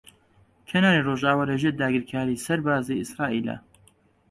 کەناری 0.69 1.05
ڕۆژاوا 1.07 1.43
لەژێر 1.51 1.73
داگیرکاریی 1.81 2.41
سەربازیی 2.45 2.99
ئیسرائیلە. 3.01 3.55